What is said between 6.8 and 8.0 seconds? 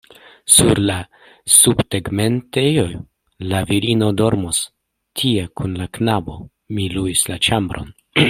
luis la ĉambron.